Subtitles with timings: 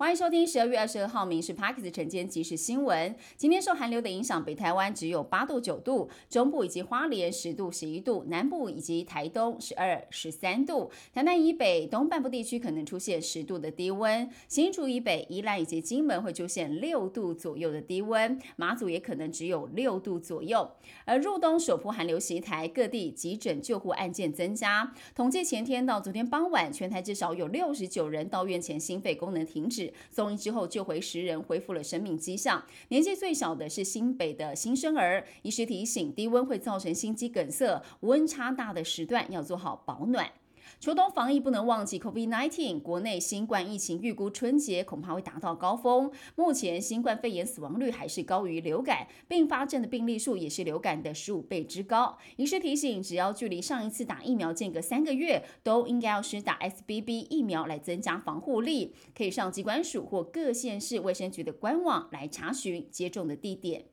[0.00, 3.14] 欢迎收听十二月二十二号《民事 Parkes》晨间即时新闻。
[3.36, 10.90] 今天受寒流的影响，北台湾只有八度、九度，中部以及花莲十度、十一度，南部以及台东十二、十三度。
[11.12, 20.70] 台南以北东半部地区可能出现十度的低温，新竹以北、宜兰以及金门会出现六度左右的低温，马祖也可能只有六度左右。
[21.04, 24.94] 而入冬首波寒流袭台，各地急诊救护案件增加。
[25.14, 29.89] 统计前天到昨天傍晚，全台至少有六十九人到院前心肺功能停止。
[30.10, 32.64] 送医之后救回十人，恢复了生命迹象。
[32.88, 35.24] 年纪最小的是新北的新生儿。
[35.42, 40.30] 医师提醒，低温会造成心肌梗塞，温差大的时段要做好保暖。
[40.78, 46.10] 秋冬防疫不能忘记 COVID-19，国内新冠疫情预估春节恐怕会达到高峰。
[46.36, 52.16] 目前新冠肺炎死亡率还是高于流感，并发症的病例数也是流感的十五倍之高。
[52.36, 58.94] 医师提醒，只要距离上一次打疫苗间隔三个月，都应该要施打 SBB 疫苗来增加防护力。
[59.14, 63.86] 可以上机关署或各县市卫生局的官网来查询接种的地点。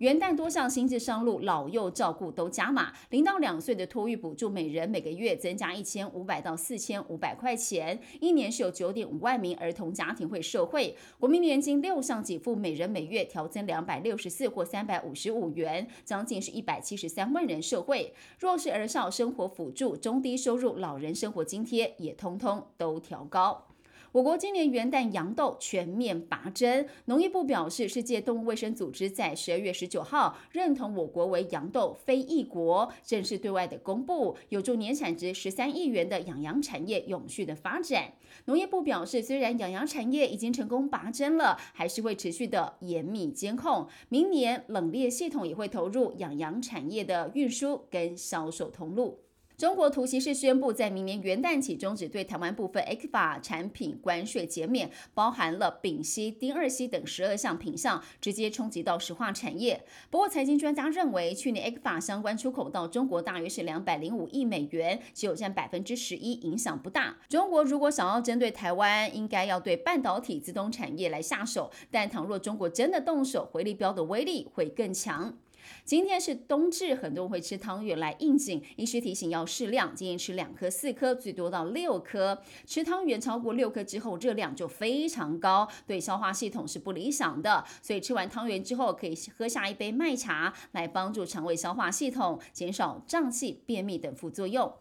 [0.00, 2.90] 元旦多项新制上路，老幼照顾都加码。
[3.10, 10.96] 零到两岁的托育补助，每人每个月增加一千五百到四千五百块钱，一年是有九点五万名儿童家庭会受惠。
[11.18, 18.14] 国民年金六项给付，每人每月调增两百六十四或三百五十五元，将近是一百七十三万人受惠。
[18.38, 23.66] 弱势儿少生活辅助、中低收入老人生活津贴也通通都调高。
[24.12, 38.12] 我国今年元旦羊豆全面拔针，农业部表示，世界动物卫生组织在十二月十九号认同我国为羊豆非异国，正式对外的公布，有助年产值十三亿元的养羊产业永续的发展。
[38.46, 49.20] 农业部表示，虽然养羊产业已经成功拔针了，还是会持续的严密监控，明年冷链系统也会投入养羊产业的运输跟销售通路。
[49.60, 59.84] 中国突袭式宣布，在明年元旦起终止对台湾部分 A 法产品关税减免，包含了丙烯、丁二烯等十二项品项，直接冲击到石化产业。
[60.08, 67.18] 不过，财经专家认为，去年 A 法相关出口到中国大约是两百零五亿美元，只有占百分之十一，影响不大。
[67.28, 75.36] 中国如果想要针对台湾，应该要对半导体自动产业来下手，但倘若中国真的动手，回力标的威力会更强。
[75.84, 78.62] 今天是冬至，很多人会吃汤圆来应景。
[78.76, 82.40] 医师提醒要适量，建议吃两颗、四颗，最多到六颗。
[82.66, 87.64] 吃汤圆超过六颗之后，热量就非常高，对消化系统是不理想的。
[87.82, 94.72] 所以吃完汤圆之后，可以喝下一杯麦茶，来帮助肠胃消化系统，减少胀气、便秘等副作用。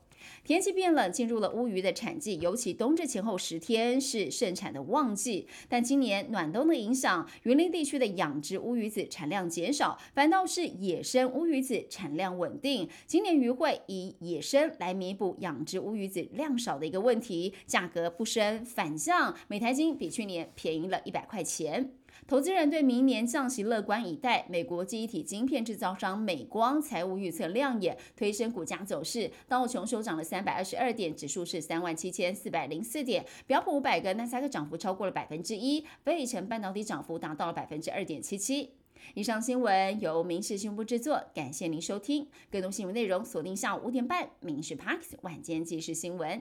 [0.43, 5.47] 天气变冷，进入了乌鱼的产季，尤其冬至前后十天是盛产的旺季。
[5.67, 12.89] 但今年暖冬的影响，云林地区的养殖乌鱼子产量减少，反倒是野生乌鱼子产量稳定。
[13.05, 21.93] 今年鱼会以野生来弥补养殖乌鱼子量少的一个问题，价格不升反降，每台斤比去年便宜了一百块钱。
[22.29, 24.45] 投资人对明年降息乐观以待。
[24.47, 29.31] 美国记忆体晶片制造商美光财务预测亮眼，推升股价走势。
[29.47, 33.25] 道琼收涨了三百二十二点，指数是三万七千四百零四点。
[33.47, 38.75] 标普五百跟纳斯达克涨幅超过了百分之一，飞成半导体涨幅达到了百分之二点七七。
[39.15, 42.27] 以上新闻由民事新闻部制作，感谢您收听。
[42.51, 46.37] 更多新闻内容锁定下午五点半《民事 Parks 晚间即时新闻》。